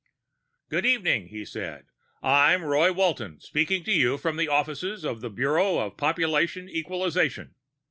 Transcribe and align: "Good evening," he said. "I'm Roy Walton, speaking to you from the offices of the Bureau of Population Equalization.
"Good 0.69 0.83
evening," 0.83 1.27
he 1.27 1.45
said. 1.45 1.85
"I'm 2.23 2.63
Roy 2.63 2.91
Walton, 2.91 3.39
speaking 3.39 3.83
to 3.83 3.91
you 3.91 4.17
from 4.17 4.37
the 4.37 4.47
offices 4.47 5.03
of 5.05 5.21
the 5.21 5.29
Bureau 5.29 5.77
of 5.77 5.95
Population 5.95 6.67
Equalization. 6.67 7.53